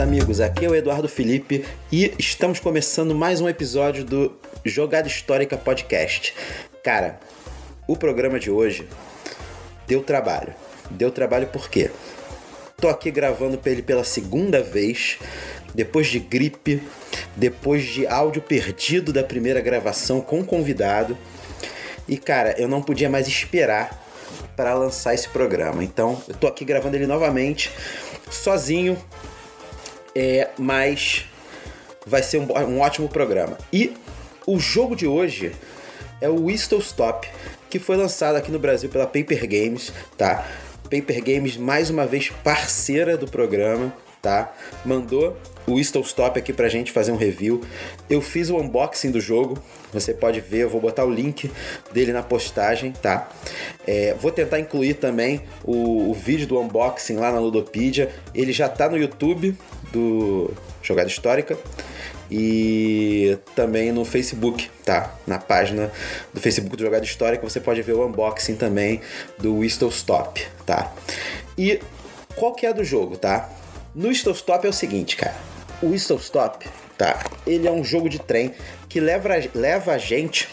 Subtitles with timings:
[0.00, 4.34] amigos, aqui é o Eduardo Felipe e estamos começando mais um episódio do
[4.64, 6.34] Jogada Histórica Podcast.
[6.82, 7.20] Cara,
[7.86, 8.88] o programa de hoje
[9.86, 10.54] deu trabalho.
[10.90, 11.90] Deu trabalho por quê?
[12.80, 15.18] Tô aqui gravando ele pela segunda vez,
[15.74, 16.82] depois de gripe,
[17.36, 21.16] depois de áudio perdido da primeira gravação com convidado.
[22.08, 24.02] E cara, eu não podia mais esperar
[24.56, 25.84] para lançar esse programa.
[25.84, 27.70] Então, eu tô aqui gravando ele novamente,
[28.30, 28.96] sozinho,
[30.20, 31.24] é, mas
[32.06, 33.56] vai ser um, um ótimo programa.
[33.72, 33.96] E
[34.46, 35.52] o jogo de hoje
[36.20, 37.26] é o Whistle Stop,
[37.70, 40.46] que foi lançado aqui no Brasil pela Paper Games, tá?
[40.90, 44.52] Paper Games mais uma vez parceira do programa, tá?
[44.84, 47.60] Mandou o Whistle Stop aqui pra gente fazer um review.
[48.08, 49.58] Eu fiz o unboxing do jogo,
[49.92, 51.50] você pode ver, eu vou botar o link
[51.92, 53.28] dele na postagem, tá?
[53.86, 58.10] É, vou tentar incluir também o, o, vídeo do unboxing lá na Ludopedia.
[58.34, 59.56] Ele já tá no YouTube
[59.92, 60.50] do
[60.82, 61.58] Jogada Histórica
[62.30, 65.14] e também no Facebook, tá?
[65.26, 65.90] Na página
[66.32, 69.00] do Facebook do Jogada Histórica você pode ver o unboxing também
[69.38, 70.92] do Whistle Stop, tá?
[71.58, 71.80] E
[72.36, 73.50] qual que é do jogo, tá?
[73.92, 75.34] No Whistle Stop é o seguinte, cara.
[75.82, 76.64] O Whistle Stop,
[76.96, 77.24] tá?
[77.44, 78.54] Ele é um jogo de trem
[78.90, 80.48] que leva, leva a gente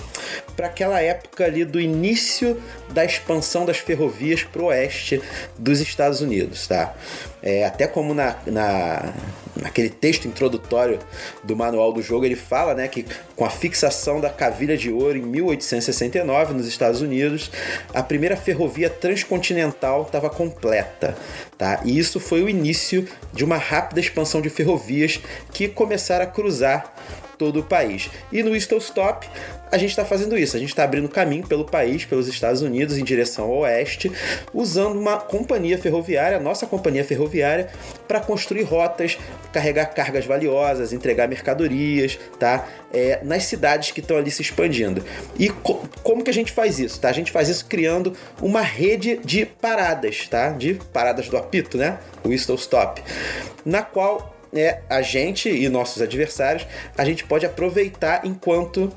[0.56, 5.22] para aquela época ali do início da expansão das ferrovias para o oeste
[5.58, 6.96] dos Estados Unidos, tá?
[7.42, 9.14] É, até como na, na,
[9.56, 11.00] naquele texto introdutório
[11.44, 15.18] do manual do jogo ele fala, né, que com a fixação da cavilha de ouro
[15.18, 17.52] em 1869 nos Estados Unidos,
[17.94, 21.16] a primeira ferrovia transcontinental estava completa,
[21.58, 21.82] tá?
[21.84, 25.20] E isso foi o início de uma rápida expansão de ferrovias
[25.52, 26.94] que começaram a cruzar
[27.38, 28.10] todo o país.
[28.32, 29.28] E no Whistle Stop,
[29.72, 30.56] a gente está fazendo isso.
[30.56, 34.12] A gente está abrindo caminho pelo país, pelos Estados Unidos, em direção ao oeste,
[34.54, 37.70] usando uma companhia ferroviária, nossa companhia ferroviária,
[38.08, 39.18] para construir rotas,
[39.52, 42.68] carregar cargas valiosas, entregar mercadorias, tá?
[42.94, 45.04] É, nas cidades que estão ali se expandindo.
[45.38, 47.00] E co como que a gente faz isso?
[47.02, 47.10] Tá?
[47.10, 50.50] A gente faz isso criando uma rede de paradas, tá?
[50.50, 52.00] De paradas do apito, né?
[52.24, 53.04] O Whistle Stop,
[53.66, 56.66] na qual é, a gente e nossos adversários,
[56.98, 58.92] a gente pode aproveitar enquanto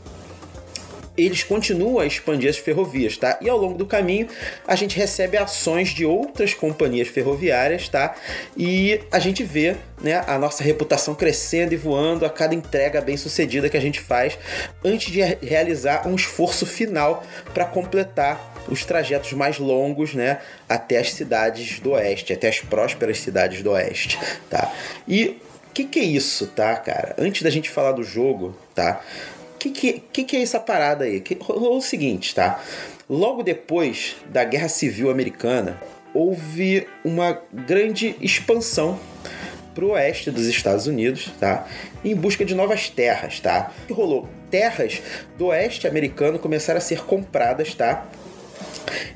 [1.16, 3.38] eles continuam a expandir as ferrovias, tá?
[3.40, 4.28] E ao longo do caminho
[4.66, 8.14] a gente recebe ações de outras companhias ferroviárias, tá?
[8.56, 13.16] E a gente vê, né, a nossa reputação crescendo e voando a cada entrega bem
[13.16, 14.38] sucedida que a gente faz
[14.84, 17.22] antes de realizar um esforço final
[17.52, 23.19] para completar os trajetos mais longos, né, até as cidades do oeste, até as prósperas
[23.19, 24.72] cidades do oeste, tá?
[25.06, 25.41] E
[25.71, 27.15] o que, que é isso, tá, cara?
[27.19, 29.00] Antes da gente falar do jogo, tá?
[29.54, 31.21] O que, que, que, que é essa parada aí?
[31.21, 32.60] Que, rolou o seguinte, tá?
[33.09, 35.81] Logo depois da Guerra Civil Americana,
[36.12, 38.98] houve uma grande expansão
[39.75, 41.66] para o oeste dos Estados Unidos, tá?
[42.04, 43.71] Em busca de novas terras, tá?
[43.84, 44.28] O que rolou?
[44.50, 45.00] Terras
[45.38, 48.06] do oeste americano começaram a ser compradas, tá?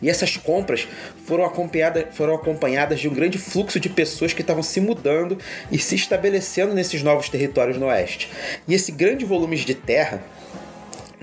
[0.01, 0.87] E essas compras
[1.27, 5.39] foram acompanhadas, foram acompanhadas de um grande fluxo de pessoas que estavam se mudando
[5.71, 8.31] e se estabelecendo nesses novos territórios no oeste.
[8.67, 10.23] E esse grande volume de terra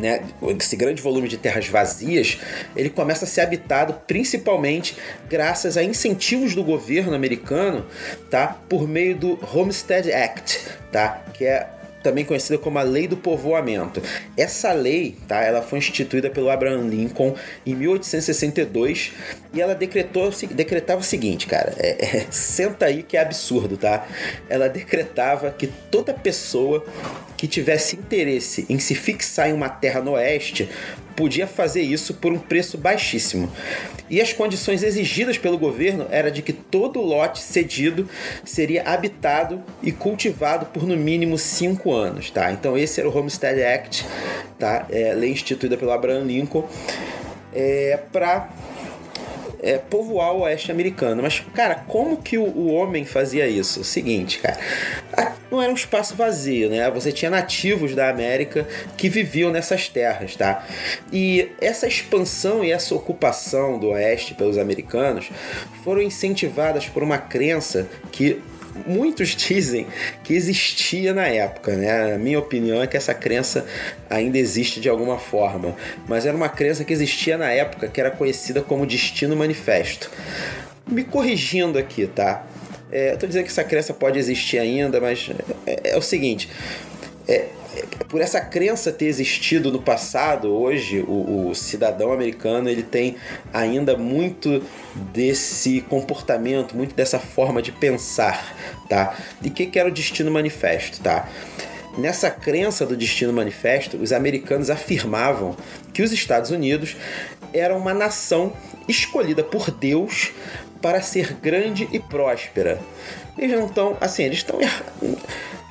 [0.01, 0.23] né,
[0.59, 2.40] esse grande volume de terras vazias,
[2.75, 4.97] ele começa a ser habitado principalmente
[5.29, 7.85] graças a incentivos do governo americano,
[8.29, 10.59] tá, por meio do Homestead Act,
[10.91, 11.69] tá, que é
[12.01, 14.01] também conhecida como a Lei do Povoamento.
[14.35, 17.35] Essa lei, tá, ela foi instituída pelo Abraham Lincoln
[17.66, 19.12] em 1862
[19.53, 24.07] e ela decretou, decretava o seguinte, cara, é, é, senta aí que é absurdo, tá?
[24.50, 26.85] Ela decretava que toda pessoa
[27.38, 30.69] que tivesse interesse em se fixar em uma terra no oeste
[31.16, 33.51] podia fazer isso por um preço baixíssimo.
[34.09, 38.09] E as condições exigidas pelo governo era de que todo lote cedido
[38.44, 42.51] seria habitado e cultivado por no mínimo cinco anos, tá?
[42.51, 44.05] Então esse era o Homestead Act,
[44.59, 44.85] tá?
[44.89, 46.67] É, lei instituída pelo Abraham Lincoln
[47.53, 48.49] é, para
[49.61, 51.22] é, povoar o oeste americano.
[51.22, 53.81] Mas, cara, como que o, o homem fazia isso?
[53.81, 54.59] O seguinte, cara,
[55.52, 56.90] não era um espaço vazio, né?
[56.91, 58.67] Você tinha nativos da América
[58.97, 60.66] que viviam nessas terras, tá?
[61.11, 65.29] E essa expansão e essa ocupação do oeste pelos americanos
[65.84, 68.41] foram incentivadas por uma crença que
[68.85, 69.88] muitos dizem
[70.23, 72.16] que existia na época, né?
[72.16, 73.66] A minha opinião é que essa crença
[74.09, 75.76] ainda existe de alguma forma,
[76.08, 80.09] mas era uma crença que existia na época que era conhecida como destino manifesto.
[80.88, 82.46] Me corrigindo aqui, tá?
[82.91, 85.29] É, eu tô dizendo que essa crença pode existir ainda, mas
[85.66, 86.50] é, é o seguinte:
[87.28, 87.46] é,
[88.09, 93.16] por essa crença ter existido no passado, hoje o, o, cidadão americano ele tem
[93.53, 94.62] ainda muito
[95.14, 98.56] desse comportamento, muito dessa forma de pensar,
[98.90, 99.16] tá?
[99.41, 101.29] E o que, que era o Destino Manifesto, tá?
[101.97, 105.56] Nessa crença do Destino Manifesto, os americanos afirmavam
[105.94, 106.96] que os Estados Unidos
[107.53, 108.53] eram uma nação
[108.88, 110.32] escolhida por Deus
[110.82, 112.79] para ser grande e próspera.
[113.38, 114.59] Eles não estão, assim, eles estão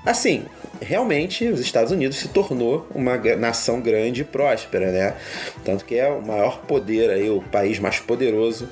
[0.05, 0.45] assim,
[0.81, 5.15] realmente os Estados Unidos se tornou uma nação grande e próspera, né?
[5.65, 8.69] Tanto que é o maior poder aí, o país mais poderoso,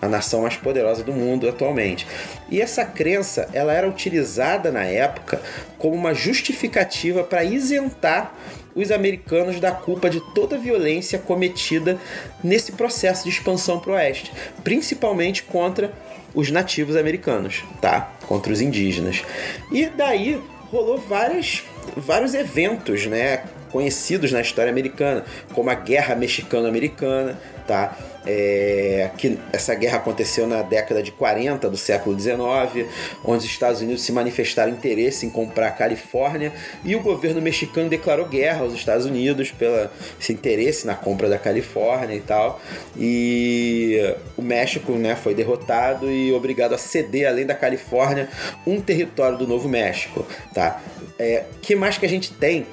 [0.00, 2.06] a nação mais poderosa do mundo atualmente.
[2.50, 5.40] E essa crença, ela era utilizada na época
[5.76, 8.34] como uma justificativa para isentar
[8.74, 11.98] os americanos da culpa de toda a violência cometida
[12.44, 14.32] nesse processo de expansão para o oeste,
[14.62, 15.92] principalmente contra
[16.32, 18.12] os nativos americanos, tá?
[18.28, 19.24] Contra os indígenas.
[19.72, 21.62] E daí rolou várias,
[21.96, 23.44] vários eventos, né?
[23.70, 27.96] Conhecidos na história americana, como a Guerra Mexicano-Americana, tá?
[28.30, 32.86] É, que essa guerra aconteceu na década de 40 do século 19,
[33.24, 36.52] onde os Estados Unidos se manifestaram interesse em comprar a Califórnia
[36.84, 39.88] e o governo mexicano declarou guerra aos Estados Unidos pelo
[40.20, 42.60] esse interesse na compra da Califórnia e tal.
[42.96, 48.28] E o México né, foi derrotado e obrigado a ceder, além da Califórnia,
[48.66, 50.26] um território do Novo México.
[50.52, 50.82] Tá?
[51.18, 52.66] É, que mais que a gente tem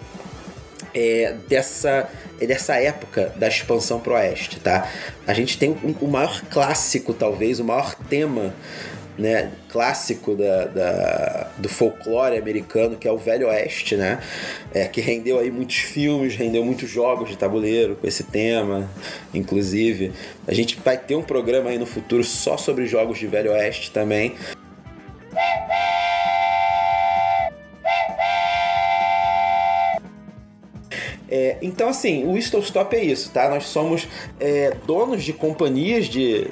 [0.94, 2.10] é, dessa
[2.40, 4.90] dessa época da expansão pro oeste, tá?
[5.26, 8.54] A gente tem o maior clássico, talvez, o maior tema
[9.18, 14.20] né, clássico da, da, do folclore americano, que é o Velho Oeste, né?
[14.74, 18.90] É, que rendeu aí muitos filmes, rendeu muitos jogos de tabuleiro com esse tema,
[19.34, 20.12] inclusive.
[20.48, 23.92] A gente vai ter um programa aí no futuro só sobre jogos de Velho Oeste
[23.92, 24.36] também.
[31.30, 33.50] É, então, assim, o Whistle Stop é isso, tá?
[33.50, 34.08] Nós somos
[34.40, 36.48] é, donos de companhias de,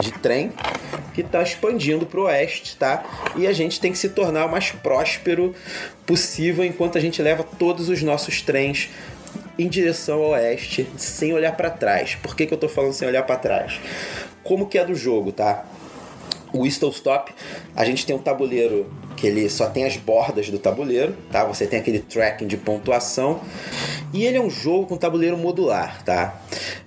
[0.00, 0.52] de trem
[1.12, 3.04] que está expandindo para o oeste, tá?
[3.36, 5.54] E a gente tem que se tornar o mais próspero
[6.06, 8.90] possível enquanto a gente leva todos os nossos trens
[9.58, 12.16] em direção ao oeste, sem olhar para trás.
[12.16, 13.80] Por que, que eu estou falando sem olhar para trás?
[14.42, 15.64] Como que é do jogo, tá?
[16.52, 17.32] O Whistle Stop,
[17.74, 21.44] a gente tem um tabuleiro que ele só tem as bordas do tabuleiro, tá?
[21.44, 23.40] Você tem aquele tracking de pontuação.
[24.14, 26.40] E ele é um jogo com tabuleiro modular, tá?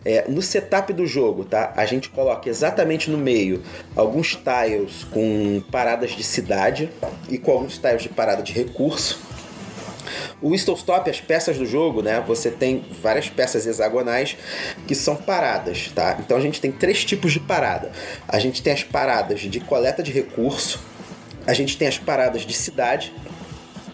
[0.06, 1.74] É, no setup do jogo, tá?
[1.76, 3.62] A gente coloca exatamente no meio
[3.98, 6.90] alguns tiles com paradas de cidade
[7.28, 9.20] e com alguns tiles de parada de recurso.
[10.42, 12.24] O Stop, as peças do jogo, né?
[12.26, 14.38] Você tem várias peças hexagonais
[14.88, 16.16] que são paradas, tá?
[16.22, 17.92] Então a gente tem três tipos de parada.
[18.26, 20.80] A gente tem as paradas de coleta de recurso,
[21.46, 23.14] a gente tem as paradas de cidade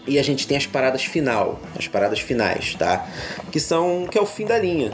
[0.06, 3.08] e a gente tem as paradas final, as paradas finais, tá?
[3.50, 4.92] Que são que é o fim da linha,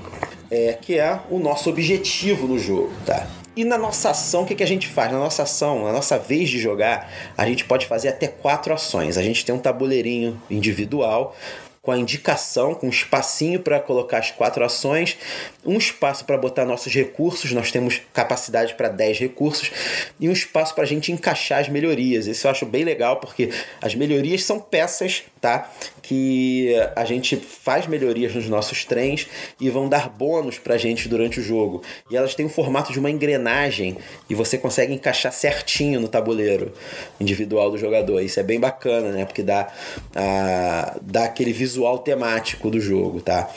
[0.51, 3.27] é que é o nosso objetivo no jogo, tá?
[3.57, 5.13] E na nossa ação, o que, que a gente faz?
[5.13, 9.19] Na nossa ação, na nossa vez de jogar, a gente pode fazer até quatro ações.
[9.19, 11.37] A gente tem um tabuleirinho individual
[11.83, 15.17] com a indicação, com um espacinho para colocar as quatro ações,
[15.65, 19.71] um espaço para botar nossos recursos, nós temos capacidade para 10 recursos,
[20.19, 22.27] e um espaço para a gente encaixar as melhorias.
[22.27, 23.51] Isso eu acho bem legal, porque
[23.81, 25.71] as melhorias são peças tá?
[26.11, 29.29] que a gente faz melhorias nos nossos trens
[29.61, 31.83] e vão dar bônus para a gente durante o jogo.
[32.11, 33.97] E elas têm o formato de uma engrenagem
[34.29, 36.73] e você consegue encaixar certinho no tabuleiro
[37.21, 38.21] individual do jogador.
[38.23, 39.25] Isso é bem bacana, né?
[39.25, 39.69] Porque dá,
[40.13, 43.49] a, dá aquele visual temático do jogo, tá?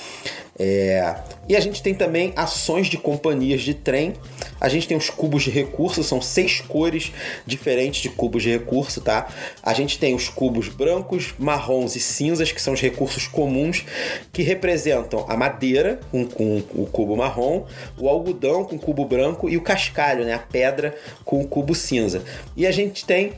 [0.57, 1.15] É...
[1.49, 4.13] E a gente tem também ações de companhias de trem.
[4.61, 7.11] A gente tem os cubos de recurso, são seis cores
[7.45, 9.27] diferentes de cubos de recurso, tá?
[9.61, 13.83] A gente tem os cubos brancos, marrons e cinzas, que são os recursos comuns,
[14.31, 17.65] que representam a madeira com, com o cubo marrom,
[17.97, 20.33] o algodão com o cubo branco e o cascalho, né?
[20.33, 20.95] A pedra
[21.25, 22.23] com o cubo cinza.
[22.55, 23.33] E a gente tem.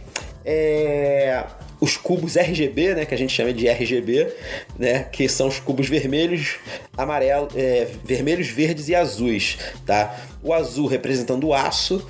[0.48, 1.44] É
[1.80, 4.34] os cubos RGB, né, que a gente chama de RGB,
[4.78, 6.56] né, que são os cubos vermelhos,
[6.98, 10.16] amarelo, é, vermelhos, verdes e azuis, tá?
[10.42, 12.08] O azul representando o aço,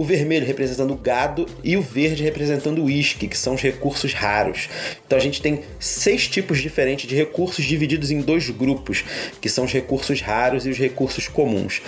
[0.00, 4.14] o vermelho representando o gado e o verde representando o uísque, que são os recursos
[4.14, 4.70] raros.
[5.06, 9.04] Então a gente tem seis tipos diferentes de recursos divididos em dois grupos,
[9.42, 11.82] que são os recursos raros e os recursos comuns,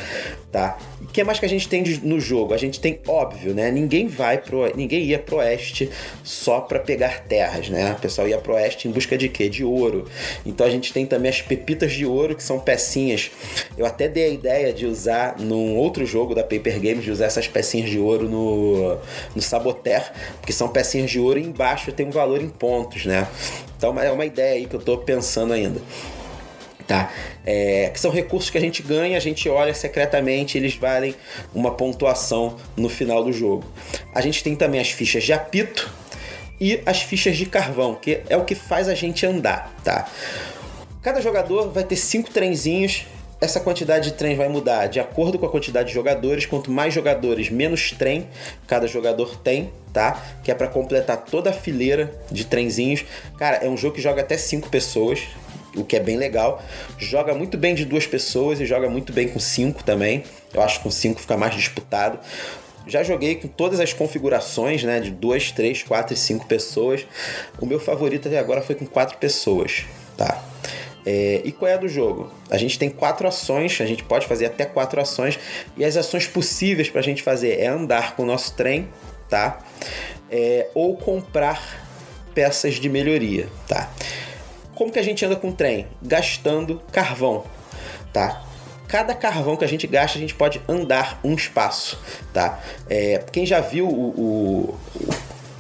[0.53, 0.77] tá?
[1.01, 2.53] O que mais que a gente tem no jogo?
[2.53, 3.71] A gente tem óbvio, né?
[3.71, 5.89] Ninguém vai pro, ninguém ia pro oeste
[6.23, 7.93] só para pegar terras, né?
[7.93, 9.49] O pessoal ia pro oeste em busca de quê?
[9.49, 10.07] De ouro.
[10.45, 13.31] Então a gente tem também as pepitas de ouro, que são pecinhas.
[13.77, 17.25] Eu até dei a ideia de usar num outro jogo da Paper Games de usar
[17.27, 18.99] essas pecinhas de ouro no,
[19.35, 20.03] no Saboteur,
[20.41, 23.27] porque são pecinhas de ouro e embaixo tem um valor em pontos, né?
[23.77, 25.81] Então é uma ideia aí que eu tô pensando ainda.
[26.87, 27.11] Tá?
[27.47, 31.15] É, que são recursos que a gente ganha, a gente olha secretamente, eles valem
[31.55, 33.65] uma pontuação no final do jogo.
[34.15, 35.91] A gente tem também as fichas de apito
[36.61, 40.09] e as fichas de carvão, que é o que faz a gente andar, tá?
[41.03, 43.07] Cada jogador vai ter cinco trenzinhos
[43.43, 46.47] essa quantidade de trem vai mudar de acordo com a quantidade de jogadores.
[46.47, 48.29] Quanto mais jogadores, menos trem
[48.69, 50.23] cada jogador tem, tá?
[50.45, 53.05] Que é para completar toda a fileira de trenzinhos.
[53.37, 55.23] Cara, é um jogo que joga até 5 pessoas,
[55.77, 56.63] o que é bem legal.
[56.97, 60.23] Joga muito bem de duas pessoas e joga muito bem com cinco também.
[60.55, 62.21] Eu acho que com cinco fica mais disputado.
[62.87, 65.01] Já joguei com todas as configurações, né?
[65.01, 67.05] De duas, três, quatro e cinco pessoas.
[67.59, 69.85] O meu favorito até agora foi com quatro pessoas,
[70.17, 70.41] tá?
[71.05, 72.33] É, e qual é a do jogo?
[72.51, 75.39] A gente tem quatro ações, a gente pode fazer até quatro ações,
[75.77, 78.89] e as ações possíveis para a gente fazer é andar com o nosso trem,
[79.29, 79.59] tá?
[80.31, 81.83] É, ou comprar
[82.35, 83.91] peças de melhoria, tá?
[84.75, 85.87] Como que a gente anda com o trem?
[86.03, 87.45] Gastando carvão,
[88.13, 88.43] tá?
[88.89, 91.99] Cada carvão que a gente gasta, a gente pode andar um espaço,
[92.33, 92.61] tá?
[92.89, 94.79] É, quem já viu o, o,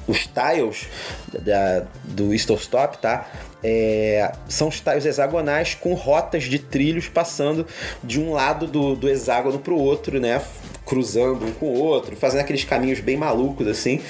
[0.07, 0.89] os tiles
[1.33, 3.27] da, do Whistle Stop, tá?
[3.64, 7.66] É, são os tiles hexagonais com rotas de trilhos passando
[8.02, 10.42] de um lado do, do hexágono para o outro, né?
[10.85, 14.00] Cruzando um com o outro, fazendo aqueles caminhos bem malucos assim.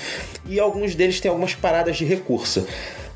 [0.47, 2.66] E alguns deles têm algumas paradas de recurso.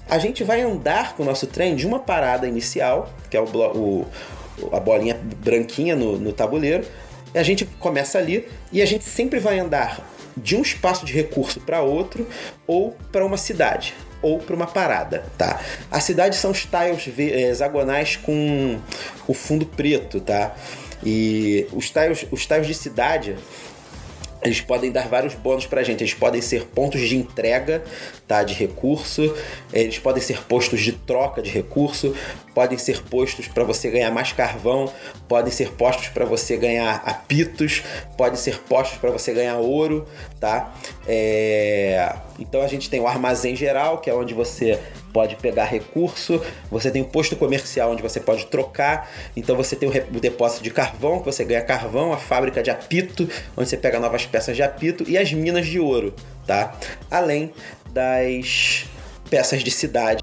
[0.08, 3.44] A gente vai andar com o nosso trem de uma parada inicial, que é o,
[3.44, 4.06] o
[4.72, 6.84] a bolinha branquinha no, no tabuleiro.
[7.34, 10.00] A gente começa ali e a gente sempre vai andar
[10.36, 12.26] de um espaço de recurso para outro
[12.66, 13.94] ou para uma cidade
[14.26, 15.60] ou para uma parada, tá?
[15.88, 18.80] A cidade são os tiles eh, hexagonais com
[19.28, 20.52] o fundo preto, tá?
[21.04, 23.36] E os tiles, os tiles de cidade
[24.42, 26.02] eles podem dar vários bônus pra gente.
[26.02, 27.82] Eles podem ser pontos de entrega,
[28.26, 29.34] tá, de recurso,
[29.72, 32.14] eles podem ser postos de troca de recurso,
[32.54, 34.92] podem ser postos para você ganhar mais carvão,
[35.28, 37.82] podem ser postos para você ganhar apitos,
[38.16, 40.06] podem ser postos para você ganhar ouro,
[40.40, 40.74] tá?
[41.06, 42.14] É...
[42.38, 44.78] Então a gente tem o armazém geral, que é onde você
[45.16, 49.88] pode pegar recurso, você tem o posto comercial onde você pode trocar, então você tem
[49.88, 53.98] o depósito de carvão, que você ganha carvão, a fábrica de apito, onde você pega
[53.98, 56.14] novas peças de apito, e as minas de ouro,
[56.46, 56.76] tá?
[57.10, 57.50] Além
[57.88, 58.84] das
[59.30, 60.22] peças de cidade.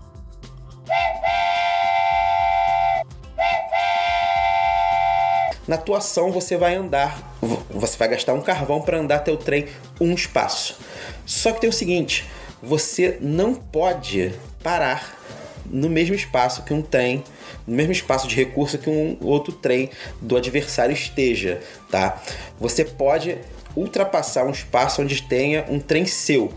[5.68, 7.36] Na tua ação você vai andar,
[7.72, 9.66] você vai gastar um carvão para andar teu trem
[10.00, 10.78] um espaço.
[11.26, 12.30] Só que tem o seguinte,
[12.62, 14.32] você não pode
[14.64, 15.20] parar
[15.66, 17.24] no mesmo espaço que um trem,
[17.66, 19.90] no mesmo espaço de recurso que um outro trem
[20.22, 22.22] do adversário esteja, tá?
[22.60, 23.38] Você pode
[23.76, 26.54] ultrapassar um espaço onde tenha um trem seu,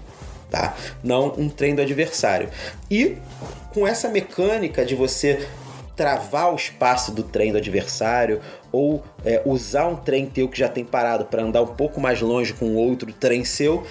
[0.50, 0.76] tá?
[1.02, 2.50] Não um trem do adversário.
[2.90, 3.16] E
[3.72, 5.46] com essa mecânica de você
[5.96, 10.68] travar o espaço do trem do adversário ou é, usar um trem teu que já
[10.68, 13.86] tem parado para andar um pouco mais longe com outro trem seu,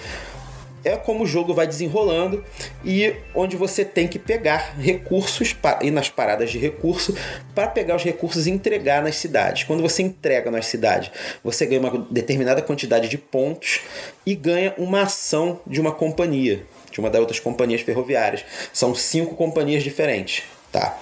[0.86, 2.44] é como o jogo vai desenrolando
[2.84, 7.16] e onde você tem que pegar recursos e nas paradas de recurso
[7.54, 9.64] para pegar os recursos e entregar nas cidades.
[9.64, 11.10] Quando você entrega nas cidades,
[11.42, 13.80] você ganha uma determinada quantidade de pontos
[14.24, 18.44] e ganha uma ação de uma companhia, de uma das outras companhias ferroviárias.
[18.72, 20.98] São cinco companhias diferentes, tá?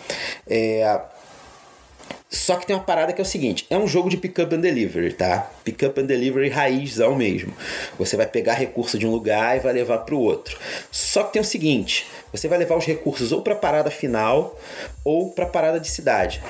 [0.49, 0.99] É,
[2.35, 4.55] só que tem uma parada que é o seguinte: é um jogo de pick up
[4.55, 5.51] and delivery, tá?
[5.63, 7.53] Pick up and delivery raizão mesmo.
[7.99, 10.59] Você vai pegar recurso de um lugar e vai levar para o outro.
[10.91, 14.59] Só que tem o seguinte: você vai levar os recursos ou para parada final
[15.05, 16.43] ou para parada de cidade.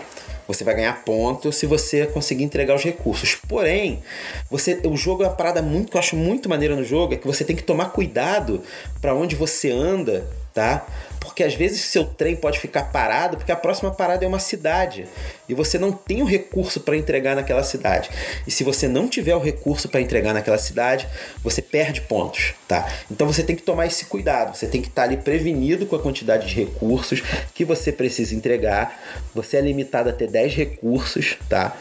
[0.46, 3.34] Você vai ganhar ponto se você conseguir entregar os recursos.
[3.48, 4.02] Porém,
[4.50, 7.16] você, o jogo é uma parada muito que eu acho muito maneira no jogo é
[7.16, 8.62] que você tem que tomar cuidado
[9.00, 10.86] para onde você anda, tá?
[11.34, 15.04] porque às vezes seu trem pode ficar parado porque a próxima parada é uma cidade
[15.48, 18.08] e você não tem o recurso para entregar naquela cidade.
[18.46, 21.08] E se você não tiver o recurso para entregar naquela cidade,
[21.42, 22.88] você perde pontos, tá?
[23.10, 25.96] Então você tem que tomar esse cuidado, você tem que estar tá ali prevenido com
[25.96, 27.20] a quantidade de recursos
[27.52, 29.02] que você precisa entregar.
[29.34, 31.76] Você é limitado a ter 10 recursos, tá?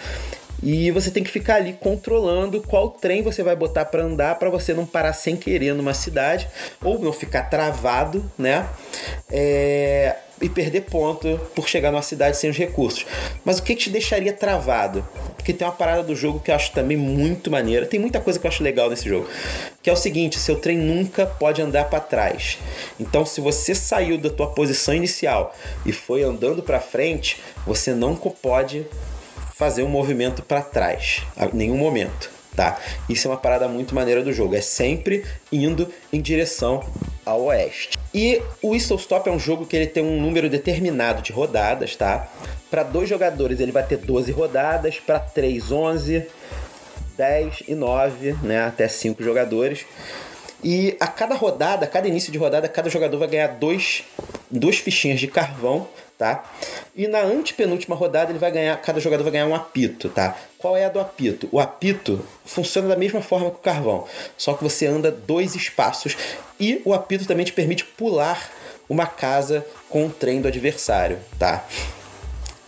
[0.63, 4.49] E você tem que ficar ali controlando qual trem você vai botar para andar para
[4.49, 6.47] você não parar sem querer numa cidade
[6.81, 8.65] ou não ficar travado, né?
[9.29, 10.15] É...
[10.41, 13.05] E perder ponto por chegar numa cidade sem os recursos.
[13.45, 15.05] Mas o que te deixaria travado?
[15.35, 17.85] Porque tem uma parada do jogo que eu acho também muito maneira.
[17.85, 19.27] Tem muita coisa que eu acho legal nesse jogo.
[19.81, 22.57] Que é o seguinte: seu trem nunca pode andar para trás.
[22.99, 25.55] Então, se você saiu da tua posição inicial
[25.85, 28.85] e foi andando para frente, você não pode
[29.55, 32.79] fazer um movimento para trás, em nenhum momento, tá?
[33.07, 36.83] Isso é uma parada muito maneira do jogo, é sempre indo em direção
[37.25, 37.97] ao oeste.
[38.13, 41.95] E o Whistle Stop é um jogo que ele tem um número determinado de rodadas,
[41.95, 42.27] tá?
[42.69, 46.25] Para dois jogadores ele vai ter 12 rodadas, para três 11,
[47.17, 49.85] 10 e 9, né, até 5 jogadores.
[50.63, 54.03] E a cada rodada, a cada início de rodada, cada jogador vai ganhar dois,
[54.49, 56.43] duas fichinhas de carvão, tá?
[56.95, 60.37] E na antepenúltima rodada ele vai ganhar, cada jogador vai ganhar um apito, tá?
[60.59, 61.49] Qual é a do apito?
[61.51, 64.05] O apito funciona da mesma forma que o carvão,
[64.37, 66.15] só que você anda dois espaços
[66.59, 68.51] e o apito também te permite pular
[68.87, 71.65] uma casa com o trem do adversário, tá?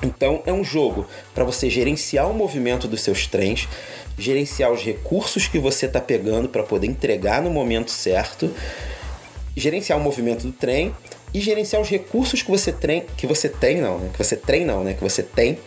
[0.02, 3.68] Então é um jogo para você gerenciar o movimento dos seus trens,
[4.18, 8.52] gerenciar os recursos que você está pegando para poder entregar no momento certo,
[9.56, 10.96] gerenciar o movimento do trem
[11.36, 14.10] e gerenciar os recursos que você tem, que você tem não, né?
[14.10, 14.94] que você tem não, né?
[14.94, 15.60] que você tem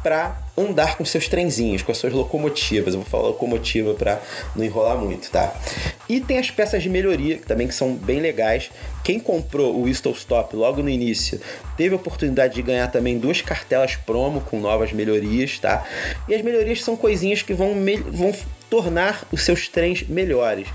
[0.00, 2.94] para andar com seus trenzinhos, com as suas locomotivas.
[2.94, 4.20] Eu vou falar locomotiva para
[4.54, 5.54] não enrolar muito, tá?
[6.08, 8.70] E tem as peças de melhoria também que são bem legais.
[9.02, 11.40] Quem comprou o Whistle Stop logo no início
[11.76, 15.84] teve a oportunidade de ganhar também duas cartelas promo com novas melhorias, tá?
[16.28, 17.74] E as melhorias são coisinhas que vão,
[18.06, 18.32] vão
[18.72, 20.66] tornar os seus trens melhores.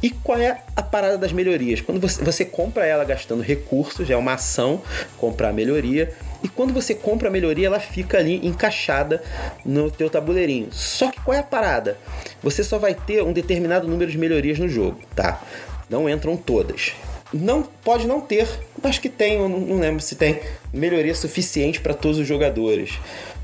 [0.00, 1.80] E qual é a parada das melhorias?
[1.80, 4.80] Quando você, você compra ela gastando recursos, é uma ação
[5.18, 6.14] comprar a melhoria,
[6.44, 9.20] e quando você compra a melhoria, ela fica ali encaixada
[9.64, 10.68] no teu tabuleirinho.
[10.70, 11.98] Só que qual é a parada?
[12.40, 15.42] Você só vai ter um determinado número de melhorias no jogo, tá?
[15.88, 16.92] Não entram todas.
[17.32, 18.48] Não pode não ter,
[18.84, 20.38] acho que tem, não, não lembro se tem
[20.72, 22.92] melhoria suficiente para todos os jogadores.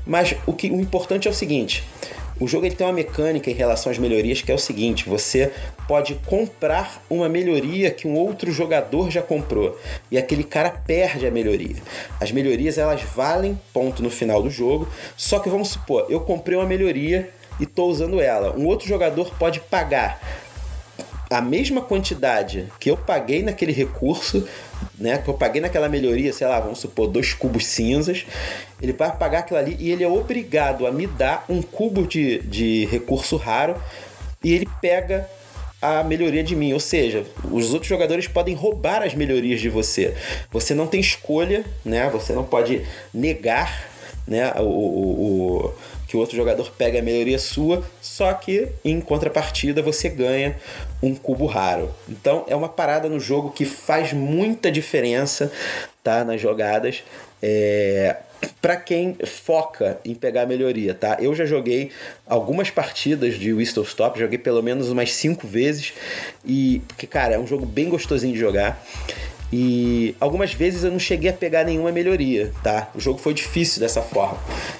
[0.05, 1.83] Mas o que o importante é o seguinte:
[2.39, 5.51] o jogo ele tem uma mecânica em relação às melhorias que é o seguinte: você
[5.87, 9.77] pode comprar uma melhoria que um outro jogador já comprou
[10.11, 11.75] e aquele cara perde a melhoria.
[12.19, 16.57] As melhorias elas valem ponto no final do jogo, só que vamos supor, eu comprei
[16.57, 17.29] uma melhoria
[17.59, 18.55] e estou usando ela.
[18.57, 20.19] Um outro jogador pode pagar
[21.29, 24.47] a mesma quantidade que eu paguei naquele recurso,
[24.97, 28.25] né, eu paguei naquela melhoria, sei lá, vamos supor, dois cubos cinzas,
[28.81, 32.39] ele vai pagar aquilo ali e ele é obrigado a me dar um cubo de,
[32.39, 33.75] de recurso raro
[34.43, 35.29] e ele pega
[35.81, 36.73] a melhoria de mim.
[36.73, 40.15] Ou seja, os outros jogadores podem roubar as melhorias de você.
[40.51, 42.09] Você não tem escolha, né?
[42.09, 43.89] Você não pode negar
[44.27, 45.73] né, o, o, o
[46.07, 50.55] que o outro jogador pega a melhoria sua, só que em contrapartida você ganha
[51.01, 51.93] um cubo raro.
[52.07, 55.51] Então é uma parada no jogo que faz muita diferença
[56.03, 57.03] tá, nas jogadas.
[57.41, 58.17] É,
[58.61, 61.17] para quem foca em pegar a melhoria, tá?
[61.19, 61.91] Eu já joguei
[62.25, 65.93] algumas partidas de Whistle Stop, joguei pelo menos umas cinco vezes
[66.45, 68.83] e porque cara é um jogo bem gostosinho de jogar.
[69.51, 72.89] E algumas vezes eu não cheguei a pegar nenhuma melhoria, tá?
[72.93, 74.37] O jogo foi difícil dessa forma.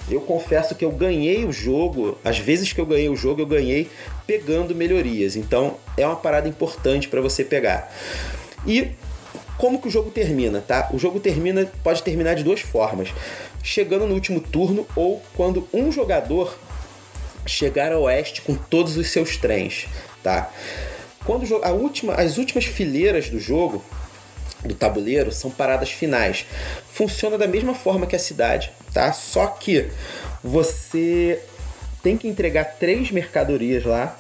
[0.10, 3.46] Eu confesso que eu ganhei o jogo, às vezes que eu ganhei o jogo, eu
[3.46, 3.90] ganhei
[4.26, 5.38] pegando melhorias.
[5.38, 7.94] Então é uma parada importante para você pegar.
[8.66, 8.92] E
[9.58, 10.90] como que o jogo termina, tá?
[10.94, 13.10] O jogo termina, pode terminar de duas formas:
[13.64, 16.58] chegando no último turno ou quando um jogador
[17.46, 19.88] chegar ao oeste com todos os seus trens,
[20.22, 20.52] tá?
[21.26, 23.84] Quando a última, as últimas fileiras do jogo
[24.68, 26.46] do tabuleiro são paradas finais.
[26.92, 29.12] Funciona da mesma forma que a cidade, tá?
[29.14, 29.90] Só que
[30.44, 31.42] você
[32.04, 34.18] tem que entregar três mercadorias lá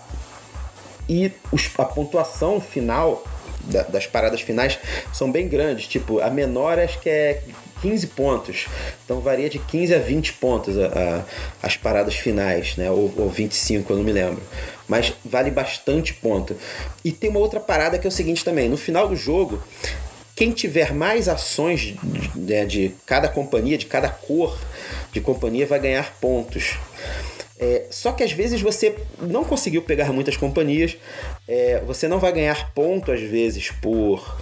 [1.08, 3.24] e os, a pontuação final
[3.62, 4.78] da, das paradas finais
[5.14, 5.88] são bem grandes.
[5.88, 7.42] Tipo, a menor acho que é
[7.82, 8.66] 15 pontos.
[9.06, 11.24] Então varia de 15 a 20 pontos a, a,
[11.66, 12.90] as paradas finais, né?
[12.90, 14.42] Ou, ou 25, eu não me lembro.
[14.88, 16.56] Mas vale bastante ponto.
[17.04, 19.62] E tem uma outra parada que é o seguinte também: no final do jogo,
[20.38, 22.00] quem tiver mais ações de,
[22.36, 24.56] né, de cada companhia, de cada cor
[25.12, 26.78] de companhia, vai ganhar pontos.
[27.60, 30.96] É, só que às vezes você não conseguiu pegar muitas companhias,
[31.48, 34.38] é, você não vai ganhar ponto às vezes por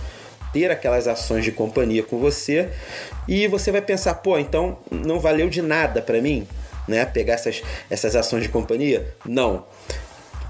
[0.52, 2.68] ter aquelas ações de companhia com você
[3.26, 6.46] e você vai pensar, pô, então não valeu de nada para mim,
[6.90, 7.06] né?
[7.06, 9.16] Pegar essas, essas ações de companhia?
[9.26, 9.64] Não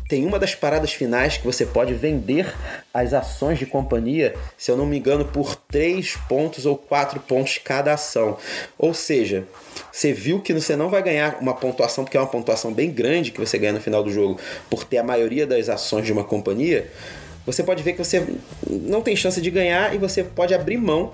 [0.08, 2.54] tem uma das paradas finais que você pode vender
[2.94, 7.58] as ações de companhia, se eu não me engano, por 3 pontos ou 4 pontos
[7.58, 8.38] cada ação.
[8.78, 9.46] Ou seja,
[9.92, 13.32] você viu que você não vai ganhar uma pontuação, porque é uma pontuação bem grande
[13.32, 14.40] que você ganha no final do jogo,
[14.70, 16.92] por ter a maioria das ações de uma companhia.
[17.46, 18.26] Você pode ver que você
[18.70, 21.14] não tem chance de ganhar e você pode abrir mão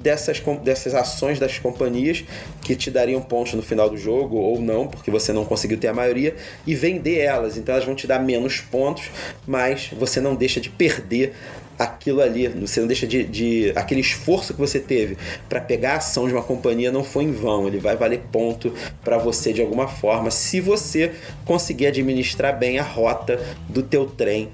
[0.00, 2.24] dessas, dessas ações das companhias
[2.62, 5.88] que te dariam pontos no final do jogo ou não, porque você não conseguiu ter
[5.88, 6.34] a maioria,
[6.66, 7.56] e vender elas.
[7.56, 9.10] Então elas vão te dar menos pontos,
[9.46, 11.34] mas você não deixa de perder
[11.78, 15.16] aquilo ali, você não deixa de, de aquele esforço que você teve
[15.48, 18.72] para pegar a ação de uma companhia não foi em vão, ele vai valer ponto
[19.02, 21.12] para você de alguma forma, se você
[21.44, 24.50] conseguir administrar bem a rota do teu trem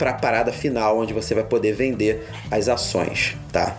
[0.00, 3.78] para a parada final, onde você vai poder vender as ações, tá?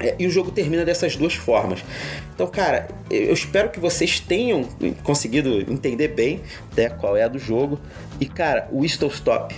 [0.00, 1.84] É, e o jogo termina dessas duas formas.
[2.34, 4.66] Então, cara, eu espero que vocês tenham
[5.02, 6.40] conseguido entender bem
[6.74, 7.78] né, qual é a do jogo.
[8.18, 9.54] E, cara, o Whistle Stop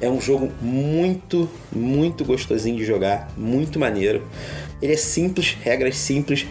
[0.00, 4.26] é um jogo muito, muito gostosinho de jogar, muito maneiro.
[4.82, 6.44] Ele é simples, regras simples,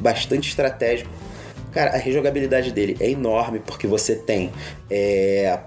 [0.00, 1.29] bastante estratégico.
[1.72, 4.50] Cara, a rejogabilidade dele é enorme porque você tem
[4.90, 5.58] é,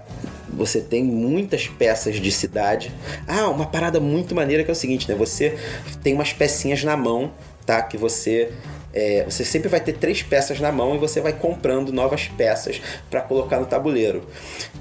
[0.56, 2.92] você tem muitas peças de cidade.
[3.26, 5.14] Ah, uma parada muito maneira que é o seguinte, né?
[5.14, 5.56] Você
[6.02, 7.32] tem umas pecinhas na mão,
[7.66, 7.82] tá?
[7.82, 8.52] Que você
[8.94, 12.80] é, você sempre vai ter três peças na mão e você vai comprando novas peças
[13.10, 14.22] para colocar no tabuleiro.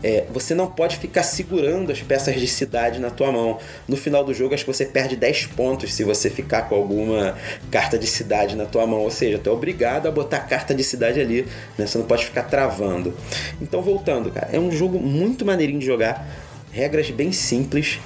[0.04, 3.58] É, você não pode ficar segurando as peças de cidade na tua mão.
[3.88, 7.36] No final do jogo, acho que você perde 10 pontos se você ficar com alguma
[7.72, 9.00] carta de cidade na tua mão.
[9.00, 11.48] Ou seja, tu é obrigado a botar carta de cidade ali.
[11.76, 11.88] Né?
[11.88, 13.16] Você não pode ficar travando.
[13.60, 16.28] Então, voltando, cara, é um jogo muito maneirinho de jogar.
[16.72, 18.00] Regras bem simples,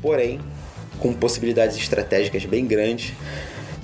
[0.00, 0.40] porém
[0.98, 3.14] com possibilidades estratégicas bem grandes.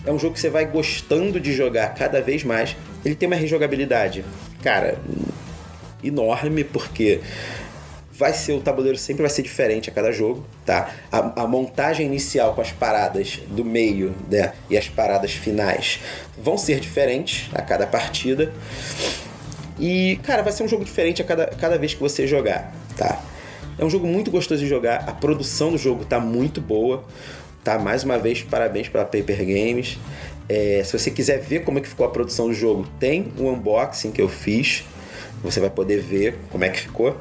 [0.07, 2.77] É um jogo que você vai gostando de jogar cada vez mais.
[3.05, 4.25] Ele tem uma rejogabilidade,
[4.63, 4.99] cara,
[6.03, 7.21] enorme, porque
[8.19, 10.91] vai ser o tabuleiro sempre vai ser diferente a cada jogo, tá?
[11.13, 16.01] A, a montagem inicial com as paradas do meio né, e as paradas finais
[16.39, 18.53] vão ser diferentes a cada partida.
[19.79, 23.21] E, cara, vai ser um jogo diferente a cada, cada vez que você jogar, tá?
[23.79, 27.05] É um jogo muito gostoso de jogar, a produção do jogo tá muito boa
[27.67, 27.81] tá?
[27.81, 29.99] Mais uma vez, parabéns pela Paper Games.
[30.49, 33.49] É, se você quiser ver como é que ficou a produção do jogo, tem um
[33.49, 34.85] unboxing que eu fiz.
[35.43, 37.17] Você vai poder ver como é que ficou.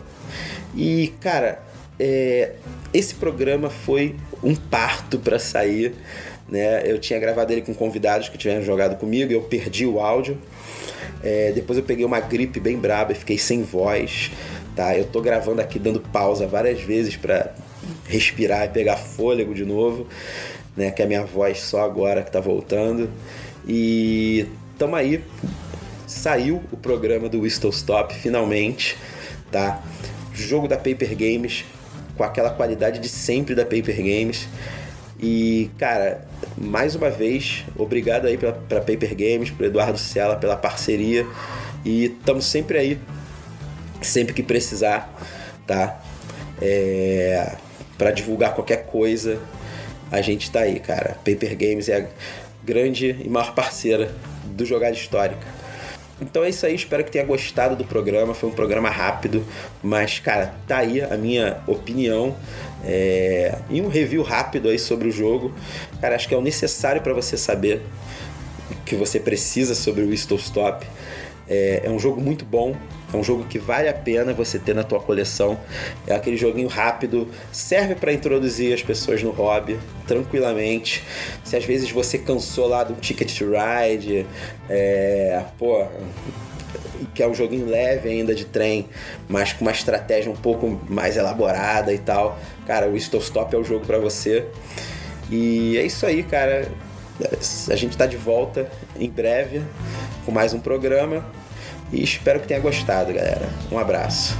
[0.75, 1.63] E, cara,
[1.99, 2.51] é,
[2.93, 5.95] esse programa foi um parto para sair.
[6.47, 6.83] Né?
[6.85, 10.37] Eu tinha gravado ele com convidados que tinham jogado comigo, eu perdi o áudio.
[11.23, 14.29] É, depois eu peguei uma gripe bem braba e fiquei sem voz.
[14.75, 14.95] Tá?
[14.95, 17.51] Eu tô gravando aqui dando pausa várias vezes para
[18.07, 20.07] respirar e pegar fôlego de novo,
[20.75, 20.91] né?
[20.91, 23.09] Que é a minha voz só agora que tá voltando.
[23.67, 25.23] E tamo aí.
[26.07, 28.95] Saiu o programa do Whistle Stop finalmente,
[29.51, 29.81] tá?
[30.33, 31.65] Jogo da Paper Games
[32.15, 34.47] com aquela qualidade de sempre da Paper Games.
[35.19, 36.25] E, cara,
[36.57, 41.25] mais uma vez, obrigado aí pra, pra Paper Games, pro Eduardo Sela pela parceria.
[41.83, 42.99] E estamos sempre aí,
[44.01, 45.13] sempre que precisar,
[45.65, 46.01] tá?
[46.61, 47.55] É,
[47.97, 49.39] para divulgar qualquer coisa,
[50.11, 51.15] a gente tá aí, cara.
[51.25, 52.07] Paper Games é a
[52.63, 54.11] grande e maior parceira
[54.45, 55.45] do Jogada Histórica.
[56.21, 58.33] Então é isso aí, espero que tenha gostado do programa.
[58.33, 59.45] Foi um programa rápido,
[59.83, 62.35] mas, cara, tá aí a minha opinião
[62.85, 63.57] é...
[63.69, 65.53] e um review rápido aí sobre o jogo.
[65.99, 67.81] Cara, acho que é o necessário para você saber
[68.71, 70.87] o que você precisa sobre o Whistle Stop.
[71.47, 71.81] É...
[71.85, 72.75] é um jogo muito bom,
[73.13, 75.57] é um jogo que vale a pena você ter na tua coleção.
[76.05, 81.03] É aquele joguinho rápido, serve para introduzir as pessoas no hobby tranquilamente.
[81.43, 84.25] Se às vezes você cansou lá do Ticket to Ride,
[84.69, 85.85] é, pô,
[87.13, 88.87] que é um joguinho leve ainda de trem,
[89.27, 92.37] mas com uma estratégia um pouco mais elaborada e tal.
[92.65, 94.45] Cara, o Stop Stop é o jogo para você.
[95.29, 96.67] E é isso aí, cara.
[97.69, 99.61] A gente tá de volta em breve
[100.25, 101.23] com mais um programa.
[101.91, 103.47] E espero que tenha gostado, galera.
[103.71, 104.35] Um abraço.